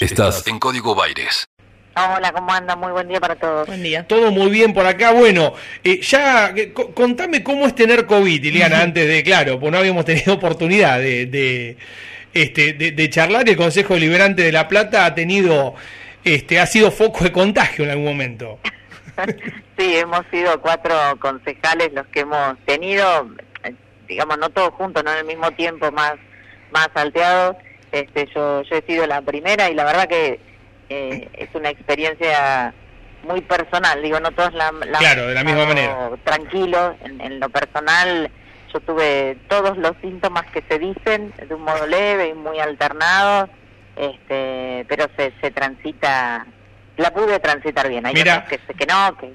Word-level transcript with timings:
Estás 0.00 0.46
en 0.46 0.58
Código 0.58 0.94
Baires. 0.94 1.48
Hola, 1.96 2.30
¿cómo 2.32 2.52
anda? 2.52 2.76
Muy 2.76 2.92
buen 2.92 3.08
día 3.08 3.18
para 3.20 3.36
todos. 3.36 3.66
Buen 3.66 3.82
día. 3.82 4.06
Todo 4.06 4.30
muy 4.30 4.50
bien 4.50 4.74
por 4.74 4.84
acá. 4.86 5.12
Bueno, 5.12 5.54
eh, 5.82 6.00
ya 6.02 6.52
eh, 6.54 6.72
co- 6.74 6.92
contame 6.92 7.42
cómo 7.42 7.66
es 7.66 7.74
tener 7.74 8.04
COVID, 8.04 8.44
Iliana, 8.44 8.80
antes 8.82 9.08
de, 9.08 9.22
claro, 9.22 9.58
pues 9.58 9.72
no 9.72 9.78
habíamos 9.78 10.04
tenido 10.04 10.34
oportunidad 10.34 10.98
de, 10.98 11.24
de, 11.26 11.78
este, 12.34 12.74
de, 12.74 12.92
de 12.92 13.10
charlar. 13.10 13.48
El 13.48 13.56
Consejo 13.56 13.94
Deliberante 13.94 14.42
de 14.42 14.52
La 14.52 14.68
Plata 14.68 15.06
ha 15.06 15.14
tenido, 15.14 15.74
este, 16.22 16.60
ha 16.60 16.66
sido 16.66 16.90
foco 16.90 17.24
de 17.24 17.32
contagio 17.32 17.84
en 17.84 17.90
algún 17.90 18.06
momento. 18.06 18.58
Sí, 19.78 19.96
hemos 19.96 20.22
sido 20.30 20.58
cuatro 20.60 20.94
concejales 21.20 21.90
los 21.94 22.06
que 22.08 22.20
hemos 22.20 22.58
tenido, 22.66 23.30
eh, 23.64 23.72
digamos, 24.08 24.36
no 24.38 24.48
todos 24.50 24.70
juntos, 24.74 25.02
no 25.04 25.10
en 25.12 25.18
el 25.18 25.24
mismo 25.24 25.50
tiempo, 25.52 25.90
más, 25.92 26.14
más 26.70 26.88
salteados. 26.94 27.56
Este, 27.92 28.26
yo, 28.34 28.62
yo 28.62 28.76
he 28.76 28.82
sido 28.82 29.06
la 29.06 29.22
primera 29.22 29.70
y 29.70 29.74
la 29.74 29.84
verdad 29.84 30.08
que 30.08 30.40
eh, 30.88 31.28
es 31.34 31.48
una 31.54 31.70
experiencia 31.70 32.74
muy 33.22 33.40
personal. 33.40 34.02
Digo, 34.02 34.20
no 34.20 34.30
todos 34.32 34.52
la, 34.54 34.72
la 34.72 34.98
Claro, 34.98 35.26
de 35.28 35.34
la 35.34 35.44
misma 35.44 35.66
manera. 35.66 35.92
estado 35.92 36.16
Tranquilos, 36.24 36.94
en, 37.04 37.20
en 37.20 37.40
lo 37.40 37.48
personal, 37.48 38.30
yo 38.72 38.80
tuve 38.80 39.36
todos 39.48 39.76
los 39.78 39.92
síntomas 40.00 40.44
que 40.52 40.62
se 40.68 40.78
dicen 40.78 41.32
de 41.48 41.54
un 41.54 41.62
modo 41.62 41.86
leve 41.86 42.28
y 42.28 42.34
muy 42.34 42.58
alternados, 42.58 43.48
este, 43.96 44.84
pero 44.88 45.06
se, 45.16 45.32
se 45.40 45.50
transita, 45.50 46.46
la 46.98 47.10
pude 47.12 47.38
transitar 47.40 47.88
bien. 47.88 48.04
Hay 48.06 48.14
Mira. 48.14 48.44
otros 48.46 48.60
que, 48.66 48.74
que 48.74 48.86
no, 48.86 49.16
que, 49.16 49.32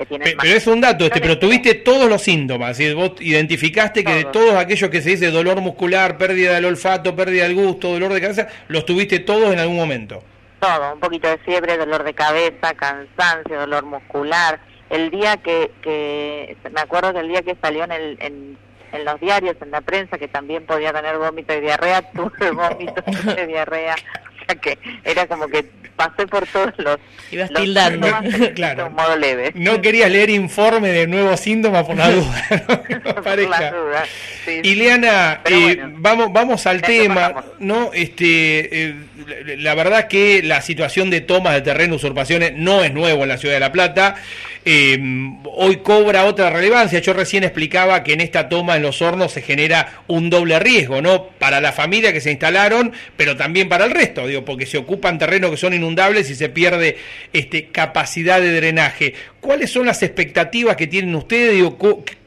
que 0.00 0.06
tienen 0.06 0.24
Pe- 0.28 0.34
más 0.36 0.42
Pero 0.44 0.56
es 0.56 0.66
un 0.66 0.80
dato, 0.80 1.04
este, 1.04 1.20
pero 1.20 1.38
tuviste 1.38 1.74
todos 1.74 2.08
los 2.08 2.22
síntomas. 2.22 2.76
¿sí? 2.76 2.92
Vos 2.94 3.12
identificaste 3.20 4.02
que 4.02 4.12
de 4.14 4.22
Todos. 4.24 4.32
todos 4.32 4.54
aquellos 4.56 4.88
que 4.90 5.02
se 5.02 5.10
dice 5.10 5.30
dolor 5.30 5.60
muscular, 5.60 6.16
pérdida 6.18 6.54
del 6.54 6.64
olfato, 6.64 7.14
pérdida 7.14 7.44
del 7.44 7.54
gusto, 7.54 7.88
dolor 7.92 8.12
de 8.12 8.20
cabeza, 8.20 8.48
los 8.68 8.86
tuviste 8.86 9.18
todos 9.20 9.52
en 9.52 9.58
algún 9.58 9.76
momento. 9.76 10.22
todo, 10.60 10.94
un 10.94 11.00
poquito 11.00 11.28
de 11.28 11.38
fiebre, 11.38 11.76
dolor 11.76 12.02
de 12.04 12.14
cabeza, 12.14 12.74
cansancio, 12.74 13.60
dolor 13.60 13.84
muscular. 13.84 14.58
El 14.88 15.10
día 15.10 15.36
que, 15.36 15.70
que 15.82 16.56
me 16.72 16.80
acuerdo 16.80 17.12
que 17.12 17.20
el 17.20 17.28
día 17.28 17.42
que 17.42 17.56
salió 17.62 17.84
en, 17.84 17.92
el, 17.92 18.18
en, 18.20 18.58
en 18.92 19.04
los 19.04 19.20
diarios, 19.20 19.56
en 19.62 19.70
la 19.70 19.80
prensa, 19.82 20.18
que 20.18 20.28
también 20.28 20.64
podía 20.66 20.92
tener 20.92 21.16
vómito 21.18 21.54
y 21.54 21.60
diarrea, 21.60 22.02
tuve 22.12 22.50
vómito 22.50 23.02
y 23.42 23.46
diarrea. 23.46 23.94
O 23.94 24.44
sea 24.46 24.54
que 24.56 24.78
era 25.04 25.26
como 25.26 25.46
que 25.48 25.70
pasé 26.08 26.26
por 26.26 26.46
todos 26.46 26.72
los... 26.78 26.96
Ibas 27.30 27.50
los 27.50 27.62
tildando. 27.62 28.08
Claro. 28.54 28.86
un 28.86 28.94
modo 28.94 29.16
leve. 29.16 29.52
No 29.54 29.80
querías 29.82 30.10
leer 30.10 30.30
informe 30.30 30.88
de 30.88 31.06
nuevos 31.06 31.38
síntomas 31.40 31.84
por 31.84 31.96
la 31.96 32.10
duda. 32.10 32.46
¿no? 32.68 33.14
Por 33.22 33.38
las 33.48 33.70
dudas, 33.72 34.08
sí. 34.44 34.60
Ileana, 34.64 35.40
eh, 35.44 35.76
bueno. 35.76 35.94
vamos, 35.98 36.32
vamos 36.32 36.66
al 36.66 36.80
tema. 36.82 37.44
¿no? 37.58 37.90
Este, 37.92 38.88
eh, 38.88 38.94
la- 39.26 39.56
la 39.70 39.74
verdad 39.74 40.08
que 40.08 40.42
la 40.42 40.60
situación 40.62 41.10
de 41.10 41.20
tomas 41.20 41.54
de 41.54 41.60
terreno, 41.60 41.96
usurpaciones, 41.96 42.54
no 42.56 42.82
es 42.82 42.92
nuevo 42.92 43.22
en 43.22 43.28
la 43.28 43.36
ciudad 43.38 43.54
de 43.54 43.60
La 43.60 43.72
Plata. 43.72 44.16
Eh, 44.64 44.98
hoy 45.44 45.76
cobra 45.78 46.26
otra 46.26 46.50
relevancia. 46.50 46.98
Yo 46.98 47.12
recién 47.12 47.44
explicaba 47.44 48.02
que 48.02 48.12
en 48.12 48.20
esta 48.20 48.48
toma 48.48 48.76
en 48.76 48.82
los 48.82 49.00
hornos 49.00 49.32
se 49.32 49.42
genera 49.42 50.02
un 50.06 50.28
doble 50.28 50.58
riesgo, 50.58 51.00
¿no? 51.00 51.28
Para 51.38 51.60
la 51.60 51.72
familia 51.72 52.12
que 52.12 52.20
se 52.20 52.30
instalaron, 52.30 52.92
pero 53.16 53.36
también 53.36 53.68
para 53.68 53.86
el 53.86 53.90
resto, 53.92 54.26
digo, 54.26 54.44
porque 54.44 54.66
se 54.66 54.78
ocupan 54.78 55.18
terrenos 55.18 55.50
que 55.50 55.56
son 55.56 55.72
inundables 55.72 56.28
y 56.30 56.34
se 56.34 56.50
pierde 56.50 56.98
este, 57.32 57.68
capacidad 57.68 58.40
de 58.40 58.52
drenaje. 58.52 59.14
¿Cuáles 59.40 59.70
son 59.70 59.86
las 59.86 60.02
expectativas 60.02 60.76
que 60.76 60.86
tienen 60.86 61.14
ustedes? 61.14 61.54
Digo, 61.54 61.78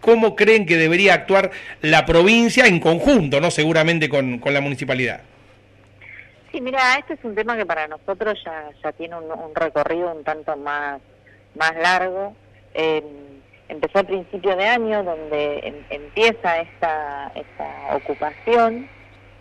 ¿Cómo 0.04 0.36
creen 0.36 0.66
que 0.66 0.76
debería 0.76 1.14
actuar 1.14 1.52
la 1.82 2.06
provincia 2.06 2.66
en 2.66 2.82
conjunto, 2.82 3.40
no 3.40 3.50
seguramente 3.52 4.10
con, 4.10 4.40
con 4.40 4.54
la 4.54 4.60
municipalidad? 4.60 5.22
Sí, 6.52 6.60
mira, 6.60 6.98
este 7.00 7.14
es 7.14 7.24
un 7.24 7.34
tema 7.34 7.56
que 7.56 7.66
para 7.66 7.88
nosotros 7.88 8.38
ya, 8.44 8.70
ya 8.84 8.92
tiene 8.92 9.16
un 9.16 9.56
recorrido 9.56 10.14
un 10.14 10.24
tanto 10.26 10.58
más, 10.58 11.00
más 11.56 11.76
largo. 11.76 12.36
Eh, 12.74 13.04
empezó 13.70 14.00
a 14.00 14.04
principio 14.04 14.56
de 14.56 14.68
año, 14.68 15.04
donde 15.04 15.60
em- 15.60 15.86
empieza 15.90 16.60
esta, 16.60 17.32
esta 17.36 17.96
ocupación 17.96 18.88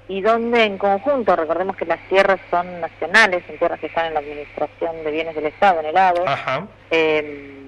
y 0.09 0.21
donde 0.21 0.65
en 0.65 0.79
conjunto, 0.79 1.37
recordemos 1.37 1.77
que 1.77 1.87
las 1.87 2.01
tierras 2.09 2.41
son 2.51 2.81
nacionales, 2.81 3.43
son 3.47 3.57
tierras 3.59 3.81
que 3.81 3.87
están 3.87 4.07
en 4.07 4.15
la 4.15 4.21
Administración 4.21 5.05
de 5.05 5.11
Bienes 5.11 5.35
del 5.35 5.47
Estado, 5.47 5.81
en 5.81 5.87
el 5.87 5.97
ADO, 5.97 6.27
Ajá. 6.27 6.67
eh, 6.91 7.59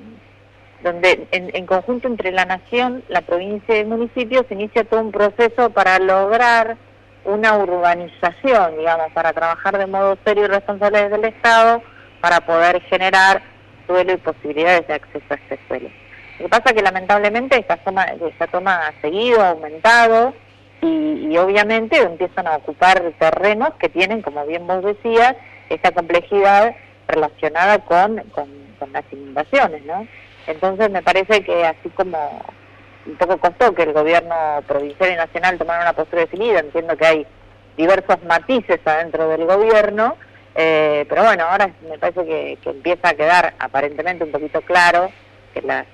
donde 0.83 1.27
en, 1.31 1.51
en 1.55 1.67
conjunto 1.67 2.09
entre 2.09 2.33
la 2.33 2.45
nación, 2.45 3.03
la 3.09 3.23
provincia 3.23 3.77
y 3.77 3.81
el 3.81 3.87
municipio 3.87 4.45
se 4.49 4.55
inicia 4.55 4.85
todo 4.85 5.01
un 5.01 5.13
proceso 5.13 5.71
para 5.71 5.99
lograr 5.99 6.77
una 7.25 7.57
urbanización, 7.57 8.77
digamos, 8.77 9.11
para 9.13 9.33
trabajar 9.33 9.79
de 9.79 9.87
modo 9.87 10.19
serio 10.25 10.45
y 10.45 10.49
responsable 10.49 11.05
desde 11.05 11.17
el 11.17 11.25
Estado 11.25 11.83
para 12.21 12.41
poder 12.43 12.83
generar 12.83 13.41
suelo 13.87 14.12
y 14.12 14.17
posibilidades 14.17 14.87
de 14.87 14.95
acceso 14.95 15.25
a 15.31 15.34
este 15.34 15.59
suelo. 15.69 15.89
Lo 16.39 16.45
que 16.45 16.49
pasa 16.49 16.71
es 16.71 16.72
que 16.72 16.83
lamentablemente 16.83 17.59
esta 17.59 17.77
toma, 17.77 18.05
esta 18.05 18.47
toma 18.49 18.89
ha 18.89 19.00
seguido, 19.00 19.41
ha 19.41 19.50
aumentado 19.50 20.34
y, 20.81 21.28
y 21.31 21.39
obviamente 21.39 22.00
empiezan 22.00 22.47
a 22.47 22.56
ocupar 22.56 23.12
terrenos 23.19 23.75
que 23.75 23.89
tienen, 23.89 24.23
como 24.23 24.44
bien 24.47 24.67
vos 24.67 24.83
decías, 24.83 25.37
esta 25.69 25.93
complejidad 25.93 26.75
relacionada 27.09 27.78
con, 27.81 28.19
con, 28.33 28.49
con 28.78 28.93
las 28.93 29.05
inundaciones, 29.12 29.84
¿no? 29.84 30.06
Entonces 30.47 30.91
me 30.91 31.03
parece 31.03 31.43
que 31.43 31.65
así 31.65 31.89
como 31.91 32.43
un 33.06 33.17
poco 33.17 33.39
costó 33.39 33.75
que 33.75 33.83
el 33.83 33.93
gobierno 33.93 34.62
provincial 34.67 35.12
y 35.12 35.17
nacional 35.17 35.59
tomara 35.59 35.83
una 35.83 35.93
postura 35.93 36.23
definida, 36.23 36.61
entiendo 36.61 36.97
que 36.97 37.06
hay 37.06 37.27
diversos 37.77 38.23
matices 38.25 38.81
adentro 38.84 39.28
del 39.28 39.47
gobierno, 39.47 40.17
eh, 40.55 41.05
pero 41.09 41.25
bueno, 41.25 41.45
ahora 41.45 41.71
me 41.89 41.99
parece 41.99 42.25
que, 42.25 42.59
empieza 42.65 43.09
a 43.09 43.15
quedar 43.15 43.55
aparentemente 43.59 44.25
un 44.25 44.31
poquito 44.31 44.61
claro 44.63 45.11
que 45.53 45.63
las, 45.63 45.87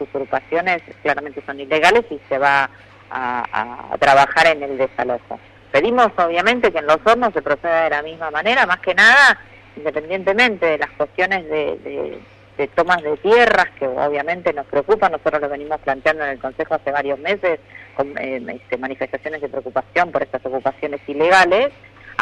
usurpaciones 0.00 0.82
claramente 1.02 1.42
son 1.46 1.60
ilegales 1.60 2.04
y 2.10 2.20
se 2.28 2.38
va 2.38 2.68
a, 3.10 3.96
trabajar 4.00 4.48
en 4.48 4.62
el 4.64 4.78
desalojo. 4.78 5.38
Pedimos 5.70 6.10
obviamente 6.16 6.72
que 6.72 6.78
en 6.78 6.86
los 6.86 6.98
hornos 7.04 7.32
se 7.32 7.42
proceda 7.42 7.84
de 7.84 7.90
la 7.90 8.02
misma 8.02 8.32
manera, 8.32 8.66
más 8.66 8.80
que 8.80 8.94
nada, 8.94 9.38
independientemente 9.76 10.66
de 10.66 10.78
las 10.78 10.90
cuestiones 10.90 11.48
de 11.48 12.20
tomas 12.74 13.02
de 13.02 13.16
tierras, 13.18 13.70
que 13.78 13.86
obviamente 13.86 14.52
nos 14.52 14.66
preocupan, 14.66 15.12
nosotros 15.12 15.40
lo 15.40 15.48
venimos 15.48 15.80
planteando 15.80 16.24
en 16.24 16.30
el 16.30 16.38
Consejo 16.40 16.74
hace 16.74 16.90
varios 16.90 17.18
meses, 17.20 17.60
con 17.94 18.16
eh, 18.18 18.42
este, 18.48 18.78
manifestaciones 18.78 19.40
de 19.40 19.48
preocupación 19.48 20.10
por 20.10 20.22
estas 20.22 20.44
ocupaciones 20.44 21.00
ilegales. 21.06 21.70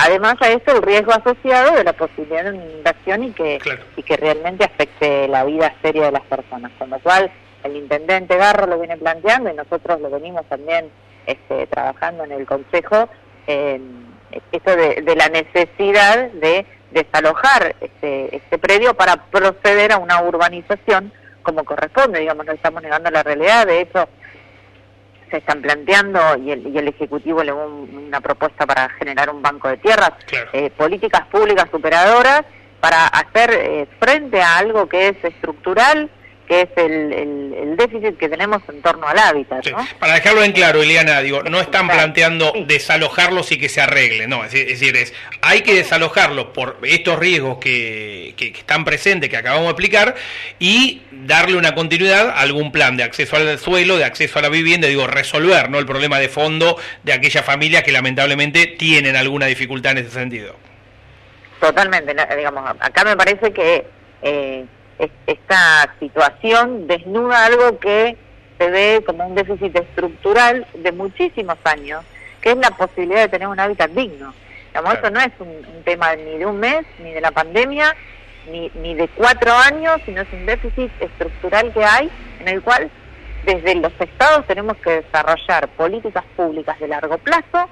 Además 0.01 0.37
a 0.41 0.51
eso 0.51 0.77
el 0.77 0.83
riesgo 0.83 1.13
asociado 1.13 1.73
de 1.77 1.85
la 1.85 1.93
posibilidad 1.93 2.45
de 2.45 2.51
una 2.51 2.65
inundación 2.65 3.25
y 3.25 3.33
que, 3.33 3.59
Claro. 3.59 3.83
y 3.97 4.03
que 4.03 4.17
realmente 4.17 4.65
afecte 4.65 5.27
la 5.29 5.45
vida 5.45 5.75
seria 5.83 6.05
de 6.07 6.13
las 6.13 6.23
personas. 6.23 6.71
Con 6.79 6.91
lo 6.91 6.99
cual 7.01 7.31
el 7.65 7.77
intendente 7.77 8.37
Garro 8.37 8.67
lo 8.67 8.79
viene 8.79 8.97
planteando 8.97 9.51
y 9.51 9.55
nosotros 9.55 10.01
lo 10.01 10.11
venimos 10.11 10.45
también 10.47 10.91
este, 11.27 11.67
trabajando 11.67 12.25
en 12.25 12.33
el 12.33 12.47
Consejo, 12.47 13.09
eh, 13.47 13.81
esto 14.53 14.77
de, 14.77 15.03
de 15.03 15.17
la 15.17 15.29
necesidad 15.29 16.31
de 16.33 16.65
desalojar 16.91 17.75
este, 17.81 18.37
este 18.37 18.59
predio 18.59 18.95
para 18.95 19.17
proceder 19.17 19.93
a 19.93 19.99
una 19.99 20.23
urbanización 20.23 21.13
como 21.43 21.65
corresponde, 21.65 22.21
digamos, 22.21 22.45
no 22.47 22.53
estamos 22.53 22.83
negando 22.83 23.11
la 23.11 23.23
realidad, 23.23 23.67
de 23.67 23.81
hecho 23.81 24.09
se 25.31 25.39
están 25.39 25.63
planteando 25.63 26.21
y 26.39 26.51
el, 26.53 26.67
y 26.69 26.79
el 26.79 26.89
Ejecutivo 26.89 27.43
le 27.43 27.53
un- 27.53 28.05
una 28.09 28.21
propuesta 28.21 28.67
para 28.67 28.89
generar 28.91 29.31
un 29.31 29.43
banco 29.43 29.69
de 29.69 29.77
tierras, 29.79 30.13
Claro. 30.27 30.51
eh, 30.53 30.71
políticas 30.71 31.27
públicas 31.29 31.69
superadoras 31.71 32.43
para 32.81 33.07
hacer 33.07 33.51
eh, 33.53 33.87
frente 33.99 34.41
a 34.41 34.59
algo 34.59 34.89
que 34.89 35.09
es 35.09 35.25
estructural, 35.25 36.11
que 36.49 36.63
es 36.63 36.69
el, 36.77 37.13
el- 37.13 37.55
el 37.59 37.77
déficit 37.77 38.17
que 38.17 38.29
tenemos 38.29 38.63
en 38.69 38.81
torno 38.81 39.07
al 39.07 39.19
hábitat, 39.19 39.63
Sí. 39.65 39.71
¿no? 39.71 39.87
Para 39.99 40.15
dejarlo 40.15 40.43
en 40.43 40.53
claro, 40.53 40.83
Eliana, 40.83 41.21
digo, 41.21 41.43
no 41.43 41.61
están 41.61 41.87
planteando 41.89 42.53
Sí. 42.55 42.65
desalojarlos 42.67 43.53
y 43.53 43.59
que 43.59 43.69
se 43.69 43.83
arregle, 43.83 44.27
no, 44.27 44.45
es 44.45 44.53
decir, 44.53 44.69
es, 44.71 44.81
decir, 44.81 44.97
es- 44.97 45.15
hay 45.43 45.61
que 45.61 45.75
desalojarlos 45.75 46.47
por 46.47 46.79
estos 46.85 47.19
riesgos 47.19 47.59
que, 47.59 48.33
que- 48.39 48.53
que 48.53 48.61
están 48.61 48.85
presentes, 48.87 49.29
que 49.29 49.37
acabamos 49.37 49.65
de 49.67 49.71
explicar, 49.73 50.15
y 50.59 51.03
darle 51.13 51.57
una 51.57 51.75
continuidad 51.75 52.31
a 52.31 52.41
algún 52.41 52.73
plan 52.73 52.97
de 52.97 53.03
acceso 53.03 53.37
al 53.37 53.59
suelo, 53.59 53.99
de 53.99 54.05
acceso 54.05 54.39
a 54.39 54.43
la 54.43 54.49
vivienda, 54.49 54.89
digo, 54.89 55.07
resolver 55.07 55.69
¿no? 55.69 55.79
el 55.79 55.85
problema 55.87 56.19
de 56.19 56.31
fondo 56.31 56.79
de 57.03 57.13
aquellas 57.13 57.45
familias 57.45 57.83
que 57.83 57.93
lamentablemente 57.93 58.67
tienen 58.67 59.17
alguna 59.17 59.45
dificultad 59.47 59.93
en 59.93 59.99
ese 59.99 60.11
sentido. 60.11 60.57
Totalmente, 61.61 62.15
digamos, 62.37 62.65
acá 62.81 63.05
me 63.05 63.17
parece 63.17 63.53
que 63.53 63.85
eh, 64.23 64.65
esta 65.27 65.95
situación 66.01 66.87
desnuda 66.87 67.47
algo 67.47 67.79
que 67.79 68.17
se 68.59 68.71
ve 68.71 69.03
como 69.07 69.27
un 69.27 69.35
déficit 69.35 69.75
estructural 69.77 70.67
de 70.75 70.93
muchísimos 70.93 71.59
años, 71.65 72.05
que 72.41 72.51
es 72.51 72.57
la 72.57 72.71
posibilidad 72.71 73.23
de 73.23 73.29
tener 73.29 73.49
un 73.49 73.61
hábitat 73.61 73.91
digno. 73.91 74.35
Digamos, 74.69 74.91
Claro. 74.93 75.07
Esto 75.07 75.11
no 75.11 75.21
es 75.21 75.33
un, 75.41 75.77
un 75.77 75.83
tema 75.85 76.15
ni 76.17 76.39
de 76.39 76.47
un 76.47 76.59
mes, 76.59 76.85
ni 77.03 77.13
de 77.13 77.21
la 77.21 77.31
pandemia, 77.31 77.95
ni, 78.51 78.71
ni 78.75 78.95
de 78.95 79.09
cuatro 79.09 79.53
años, 79.53 80.01
sino 80.05 80.23
es 80.23 80.33
un 80.33 80.47
déficit 80.47 80.91
estructural 81.01 81.73
que 81.73 81.85
hay 81.85 82.11
en 82.41 82.49
el 82.49 82.63
cual 82.63 82.91
desde 83.45 83.75
los 83.77 83.93
estados 83.99 84.47
tenemos 84.47 84.77
que 84.79 85.03
desarrollar 85.03 85.69
políticas 85.69 86.25
públicas 86.37 86.79
de 86.81 86.89
largo 86.89 87.19
plazo 87.19 87.69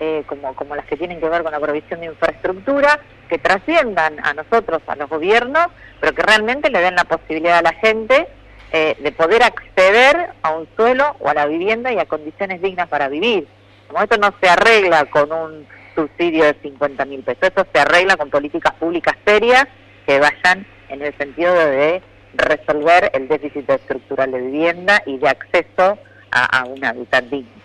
eh, 0.00 0.24
como, 0.26 0.54
como 0.54 0.74
las 0.74 0.86
que 0.86 0.96
tienen 0.96 1.20
que 1.20 1.28
ver 1.28 1.42
con 1.42 1.52
la 1.52 1.60
provisión 1.60 2.00
de 2.00 2.06
infraestructura, 2.06 2.98
que 3.28 3.38
trasciendan 3.38 4.16
a 4.24 4.34
nosotros, 4.34 4.82
a 4.86 4.96
los 4.96 5.08
gobiernos, 5.08 5.66
pero 6.00 6.14
que 6.14 6.22
realmente 6.22 6.70
le 6.70 6.80
den 6.80 6.96
la 6.96 7.04
posibilidad 7.04 7.58
a 7.58 7.62
la 7.62 7.72
gente 7.74 8.26
eh, 8.72 8.96
de 8.98 9.12
poder 9.12 9.42
acceder 9.42 10.30
a 10.42 10.50
un 10.50 10.68
suelo 10.76 11.16
o 11.20 11.28
a 11.28 11.34
la 11.34 11.46
vivienda 11.46 11.92
y 11.92 11.98
a 11.98 12.06
condiciones 12.06 12.60
dignas 12.60 12.88
para 12.88 13.08
vivir. 13.08 13.46
Como 13.86 14.02
esto 14.02 14.16
no 14.18 14.34
se 14.40 14.48
arregla 14.48 15.04
con 15.06 15.30
un 15.32 15.66
subsidio 15.94 16.44
de 16.44 16.54
50 16.54 17.04
mil 17.04 17.22
pesos, 17.22 17.44
esto 17.44 17.66
se 17.72 17.80
arregla 17.80 18.16
con 18.16 18.30
políticas 18.30 18.74
públicas 18.74 19.14
serias 19.24 19.66
que 20.06 20.18
vayan 20.18 20.66
en 20.88 21.02
el 21.02 21.16
sentido 21.16 21.54
de 21.54 22.02
resolver 22.34 23.10
el 23.14 23.28
déficit 23.28 23.70
estructural 23.70 24.32
de 24.32 24.40
vivienda 24.40 25.00
y 25.06 25.18
de 25.18 25.28
acceso 25.28 25.96
a, 26.32 26.58
a 26.58 26.64
un 26.64 26.84
hábitat 26.84 27.24
digno 27.26 27.63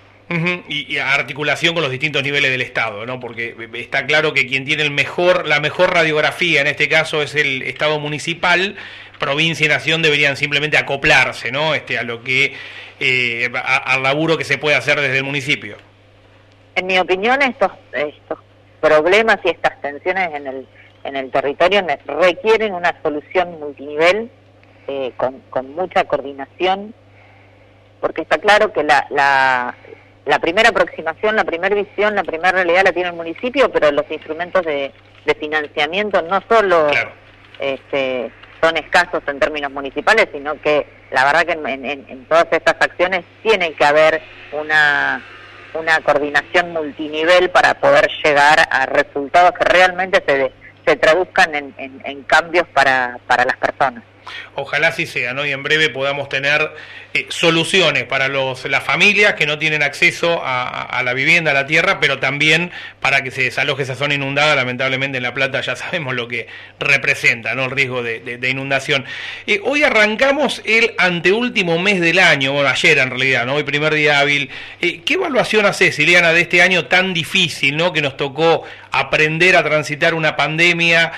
y, 0.68 0.98
articulación 0.98 1.74
con 1.74 1.82
los 1.82 1.92
distintos 1.92 2.22
niveles 2.24 2.52
del 2.52 2.62
Estado, 2.62 3.06
¿no? 3.06 3.20
Porque 3.20 3.56
está 3.74 4.06
claro 4.06 4.34
que 4.34 4.46
quien 4.46 4.66
tiene 4.66 4.84
el 4.84 4.92
mejor, 4.92 5.48
la 5.48 5.60
mejor 5.60 5.94
radiografía 5.94 6.62
en 6.62 6.68
este 6.68 6.88
caso 6.88 7.22
es 7.22 7.36
el 7.36 7.64
Estado 7.64 8.00
municipal, 8.00 8.76
provincia 9.20 9.66
y 9.66 9.70
nación 9.70 10.02
deberían 10.02 10.38
simplemente 10.38 10.78
acoplarse, 10.78 11.52
¿no? 11.52 11.74
Este, 11.74 11.98
a 11.98 12.04
lo 12.04 12.24
que, 12.24 12.54
eh, 13.00 13.50
al 13.54 14.04
laburo 14.04 14.38
que 14.38 14.44
se 14.44 14.58
puede 14.58 14.76
hacer 14.76 15.02
desde 15.02 15.18
el 15.18 15.24
municipio. 15.24 15.78
En 16.76 16.86
mi 16.86 17.00
opinión, 17.00 17.42
estos, 17.42 17.72
estos 17.92 18.40
problemas 18.80 19.38
y 19.44 19.50
estas 19.50 19.82
tensiones 19.82 20.34
en 20.34 20.48
el, 20.48 20.68
en 21.04 21.16
el 21.16 21.32
territorio 21.32 21.86
requieren 22.06 22.74
una 22.74 22.96
solución 23.02 23.60
multinivel 23.60 24.30
eh, 24.88 25.12
con, 25.18 25.40
con 25.50 25.74
mucha 25.76 26.04
coordinación 26.06 26.94
porque 28.00 28.22
está 28.22 28.38
claro 28.38 28.72
que 28.72 28.84
la, 28.84 29.06
la, 29.10 29.76
la 30.30 30.38
primera 30.38 30.70
aproximación, 30.70 31.36
la 31.36 31.44
primera 31.44 31.74
visión, 31.74 32.14
la 32.14 32.24
primera 32.24 32.52
realidad 32.52 32.84
la 32.84 32.92
tiene 32.92 33.10
el 33.10 33.16
municipio, 33.16 33.72
pero 33.72 33.92
los 33.92 34.06
instrumentos 34.12 34.64
de, 34.64 34.94
financiamiento 35.40 36.22
no 36.24 36.42
solo 36.48 36.88
este, 37.60 38.32
son 38.62 38.78
escasos 38.78 39.22
en 39.28 39.40
términos 39.40 39.72
municipales, 39.72 40.28
sino 40.32 40.60
que 40.62 40.86
la 41.12 41.26
verdad 41.26 41.46
que 41.46 41.54
en, 41.54 42.26
todas 42.26 42.46
estas 42.52 42.76
acciones 42.80 43.26
tiene 43.42 43.74
que 43.74 43.86
haber 43.86 44.22
una, 44.52 45.24
una 45.74 46.00
coordinación 46.02 46.74
multinivel 46.74 47.50
para 47.50 47.80
poder 47.80 48.08
llegar 48.24 48.68
a 48.70 48.86
resultados 48.86 49.52
que 49.54 49.66
realmente 49.66 50.24
se, 50.28 50.52
se 50.86 50.96
traduzcan 50.96 51.56
en, 51.56 51.74
en 51.78 52.24
cambios 52.24 52.68
para, 52.68 53.18
para 53.26 53.46
las 53.46 53.58
personas. 53.58 54.04
Ojalá 54.56 54.90
así 54.90 55.06
sea, 55.06 55.34
¿no? 55.34 55.46
Y 55.46 55.52
en 55.52 55.64
breve 55.64 55.90
podamos 55.90 56.30
tener 56.30 56.72
eh, 57.14 57.26
soluciones 57.30 58.04
para 58.04 58.28
los, 58.28 58.66
las 58.66 58.84
familias 58.84 59.34
que 59.34 59.48
no 59.48 59.58
tienen 59.58 59.82
acceso 59.82 60.42
a, 60.44 61.02
la 61.04 61.14
vivienda, 61.14 61.52
a 61.52 61.54
la 61.56 61.66
tierra, 61.66 62.00
pero 62.00 62.20
también 62.20 62.72
para 63.00 63.24
que 63.24 63.32
se 63.32 63.42
desaloje 63.42 63.84
esa 63.84 63.96
zona 63.96 64.14
inundada. 64.14 64.56
Lamentablemente 64.56 65.18
en 65.18 65.24
La 65.24 65.34
Plata 65.34 65.62
ya 65.62 65.76
sabemos 65.76 66.14
lo 66.14 66.28
que 66.28 66.48
representa, 66.80 67.56
¿no? 67.56 67.66
El 67.66 67.72
riesgo 67.72 68.04
de, 68.04 68.40
inundación. 68.50 69.06
Eh, 69.48 69.60
hoy 69.64 69.84
arrancamos 69.84 70.62
el 70.66 70.94
anteúltimo 70.98 71.80
mes 71.80 72.00
del 72.00 72.20
año, 72.20 72.54
bueno, 72.54 72.70
ayer 72.70 72.98
en 73.00 73.10
realidad, 73.10 73.46
¿no? 73.46 73.56
Hoy 73.56 73.64
primer 73.64 73.94
día 73.94 74.20
hábil. 74.20 74.50
Eh, 74.82 75.02
¿Qué 75.04 75.16
evaluación 75.16 75.66
hace, 75.66 75.92
Siliana, 75.92 76.32
de 76.32 76.42
este 76.42 76.62
año 76.62 76.86
tan 76.86 77.14
difícil, 77.14 77.76
¿no? 77.76 77.92
Que 77.92 78.02
nos 78.02 78.18
tocó 78.18 78.64
aprender 78.92 79.56
a 79.56 79.64
transitar 79.64 80.14
una 80.14 80.36
pandemia 80.36 81.12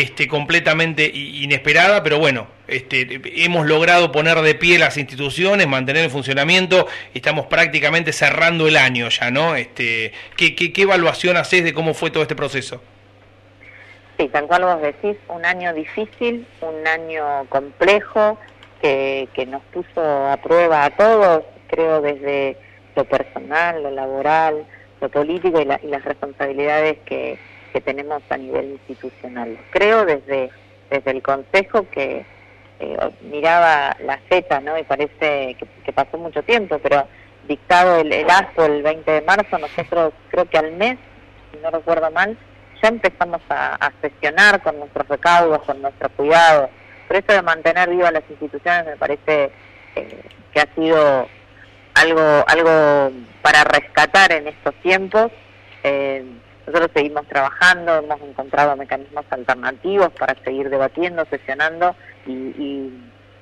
este, 0.00 0.28
completamente 0.28 1.10
inesperada, 1.12 2.04
pero 2.04 2.20
bueno, 2.20 2.46
este, 2.68 3.20
hemos 3.44 3.66
logrado 3.66 4.12
poner 4.12 4.38
de 4.42 4.54
pie 4.54 4.78
las 4.78 4.96
instituciones, 4.96 5.66
mantener 5.66 6.04
el 6.04 6.10
funcionamiento, 6.10 6.86
estamos 7.14 7.46
prácticamente 7.46 8.12
cerrando 8.12 8.68
el 8.68 8.76
año 8.76 9.08
ya, 9.08 9.32
¿no? 9.32 9.56
Este, 9.56 10.12
¿qué, 10.36 10.54
qué, 10.54 10.82
evaluación 10.82 11.36
haces 11.36 11.64
de 11.64 11.74
cómo 11.74 11.94
fue 11.94 12.12
todo 12.12 12.22
este 12.22 12.36
proceso? 12.36 12.80
Sí, 14.18 14.28
tal 14.28 14.46
cual 14.46 14.62
vos 14.62 14.82
decís, 14.82 15.16
un 15.28 15.44
año 15.44 15.74
difícil, 15.74 16.46
un 16.60 16.86
año 16.86 17.46
complejo, 17.48 18.38
que, 18.80 19.28
que 19.34 19.46
nos 19.46 19.62
puso 19.64 20.00
a 20.00 20.36
prueba 20.36 20.84
a 20.84 20.90
todos, 20.90 21.42
creo 21.66 22.00
desde 22.00 22.56
lo 22.94 23.04
personal, 23.04 23.82
lo 23.82 23.90
laboral, 23.90 24.64
lo 25.00 25.08
político 25.08 25.60
y, 25.60 25.86
y 25.86 25.88
las 25.88 26.04
responsabilidades 26.04 26.98
que, 27.04 27.36
que 27.72 27.80
tenemos 27.80 28.22
a 28.30 28.36
nivel 28.36 28.72
institucional. 28.72 29.58
Creo 29.70 30.04
desde, 30.04 30.50
desde 30.90 31.10
el 31.10 31.22
Consejo 31.22 31.86
que 31.90 32.24
eh, 32.80 33.10
miraba 33.22 33.96
la 34.04 34.18
fecha, 34.28 34.60
¿no? 34.60 34.78
Y 34.78 34.84
parece 34.84 35.56
que, 35.84 35.92
pasó 35.92 36.18
mucho 36.18 36.42
tiempo, 36.42 36.78
pero 36.78 37.06
dictado 37.46 38.00
el, 38.00 38.12
el 38.12 38.28
ASO 38.30 38.66
el 38.66 38.82
20 38.82 39.10
de 39.10 39.22
marzo, 39.22 39.58
nosotros 39.58 40.12
creo 40.30 40.44
que 40.44 40.58
al 40.58 40.72
mes, 40.72 40.98
si 41.50 41.58
no 41.58 41.70
recuerdo 41.70 42.10
mal, 42.10 42.36
ya 42.82 42.88
empezamos 42.88 43.40
a, 43.48 43.74
a 43.74 43.92
sesionar 44.00 44.62
con 44.62 44.78
nuestros 44.78 45.08
recaudos, 45.08 45.62
con 45.62 45.82
nuestro 45.82 46.08
cuidado. 46.10 46.70
Por 47.08 47.16
eso 47.16 47.32
de 47.32 47.42
mantener 47.42 47.88
vivas 47.88 48.12
las 48.12 48.30
instituciones 48.30 48.84
me 48.84 48.96
parece 48.96 49.50
eh, 49.96 50.20
que 50.52 50.60
ha 50.60 50.74
sido 50.74 51.26
algo, 51.94 52.44
algo 52.46 53.12
para 53.42 53.64
rescatar 53.64 54.32
en 54.32 54.48
estos 54.48 54.74
tiempos. 54.76 55.32
Eh, 55.82 56.24
nosotros 56.68 56.90
seguimos 56.94 57.26
trabajando, 57.26 57.96
hemos 57.96 58.20
encontrado 58.20 58.76
mecanismos 58.76 59.24
alternativos 59.30 60.10
para 60.18 60.34
seguir 60.44 60.68
debatiendo, 60.68 61.24
sesionando 61.30 61.96
y, 62.26 62.92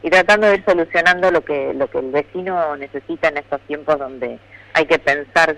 tratando 0.08 0.46
de 0.46 0.54
ir 0.54 0.64
solucionando 0.64 1.32
lo 1.32 1.40
que, 1.44 1.74
lo 1.74 1.90
que 1.90 1.98
el 1.98 2.12
vecino 2.12 2.76
necesita 2.76 3.28
en 3.28 3.38
estos 3.38 3.60
tiempos 3.62 3.98
donde 3.98 4.38
hay 4.74 4.86
que 4.86 5.00
pensar 5.00 5.56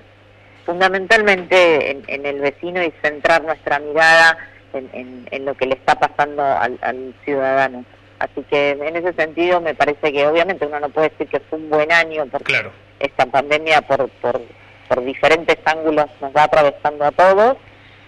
fundamentalmente 0.65 1.91
en, 1.91 2.25
el 2.25 2.41
vecino 2.41 2.83
y 2.83 2.91
centrar 3.03 3.45
nuestra 3.45 3.79
mirada 3.79 4.39
en, 4.73 5.45
lo 5.45 5.55
que 5.55 5.67
le 5.67 5.75
está 5.75 5.97
pasando 5.97 6.43
al, 6.43 7.15
ciudadano. 7.27 7.85
Así 8.19 8.43
que 8.51 8.71
en 8.71 8.97
ese 8.97 9.13
sentido 9.13 9.61
me 9.61 9.75
parece 9.75 10.13
que 10.13 10.27
obviamente 10.27 10.67
uno 10.67 10.81
no 10.81 10.89
puede 10.89 11.11
decir 11.11 11.29
que 11.29 11.41
fue 11.41 11.59
un 11.59 11.69
buen 11.69 11.93
año 11.93 12.25
porque 12.27 12.55
esta 13.01 13.27
pandemia 13.27 13.83
por, 13.83 14.09
por 14.09 14.41
por 14.89 15.05
diferentes 15.05 15.59
ángulos 15.65 16.07
nos 16.21 16.35
va 16.35 16.45
atravesando 16.45 17.05
a 17.05 17.13
todos, 17.13 17.57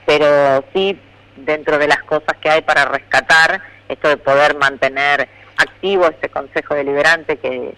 pero 0.06 0.64
sí 0.72 0.98
dentro 1.36 1.78
de 1.78 1.88
las 1.88 2.02
cosas 2.04 2.36
que 2.40 2.50
hay 2.50 2.62
para 2.62 2.86
rescatar, 2.86 3.60
esto 3.88 4.08
de 4.08 4.16
poder 4.16 4.56
mantener 4.56 5.28
activo 5.56 6.06
este 6.06 6.28
Consejo 6.28 6.74
Deliberante 6.74 7.36
que, 7.36 7.74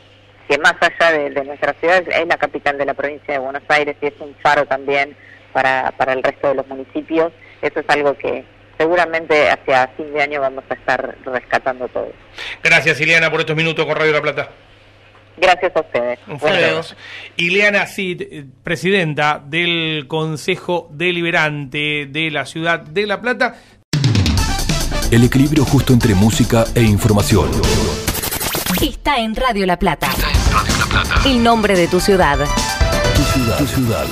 que 0.49 0.59
más 0.59 0.75
allá 0.81 1.13
de, 1.13 1.45
nuestra 1.45 1.75
ciudad 1.75 2.03
es 2.09 2.27
la 2.27 2.37
capital 2.37 2.79
de 2.79 2.87
la 2.87 2.95
provincia 2.95 3.35
de 3.35 3.41
Buenos 3.41 3.63
Aires 3.69 3.97
y 4.01 4.07
es 4.07 4.15
un 4.21 4.35
faro 4.43 4.67
también 4.67 5.17
para, 5.53 5.93
para 5.97 6.13
el 6.13 6.23
resto 6.23 6.49
de 6.49 6.55
los 6.55 6.67
municipios. 6.67 7.33
Eso 7.61 7.81
es 7.81 7.87
algo 7.89 8.17
que 8.17 8.45
seguramente 8.79 9.51
hacia 9.51 9.89
fin 9.97 10.13
de 10.13 10.23
año 10.23 10.41
vamos 10.41 10.65
a 10.69 10.75
estar 10.75 11.17
rescatando 11.25 11.89
todo. 11.89 12.13
Gracias, 12.63 13.01
Ileana, 13.01 13.31
por 13.31 13.41
estos 13.41 13.57
minutos 13.57 13.85
con 13.87 13.97
Radio 13.97 14.13
La 14.13 14.23
Plata. 14.23 14.51
Gracias 15.37 15.73
a 15.75 15.81
ustedes. 15.81 16.19
Un 16.27 16.39
Ileana 17.37 17.87
Cid, 17.87 18.23
eh, 18.23 18.45
presidenta 18.63 19.43
del 19.45 20.07
Consejo 20.09 20.89
Deliberante 20.93 22.07
de 22.07 22.31
la 22.31 22.47
Ciudad 22.47 22.81
de 22.81 23.07
La 23.07 23.21
Plata. 23.21 23.57
El 25.11 25.25
equilibrio 25.25 25.65
justo 25.65 25.93
entre 25.93 26.15
música 26.15 26.65
e 26.75 26.83
información. 26.83 27.51
Está 28.83 29.19
en 29.19 29.35
Radio 29.35 29.67
La 29.67 29.79
Plata. 29.79 30.09
Está 30.11 30.29
en 30.31 30.53
Radio 30.53 30.75
La 30.79 30.87
Plata. 30.87 31.29
El 31.29 31.43
nombre 31.43 31.77
de 31.77 31.87
tu 31.89 32.01
ciudad. 32.01 32.39
Tu 33.15 33.23
ciudad. 33.23 33.59
Tu 33.59 33.67
ciudad. 33.67 34.07